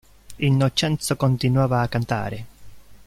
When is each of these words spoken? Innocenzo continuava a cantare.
Innocenzo 0.37 1.15
continuava 1.15 1.81
a 1.81 1.87
cantare. 1.87 2.45